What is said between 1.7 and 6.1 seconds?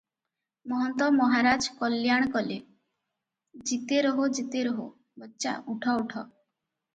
କଲ୍ୟାଣ କଲେ, "ଜୀତେ ରହୋ- ଜୀତେ ରହୋ- ବଚ୍ଚା, ଉଠ-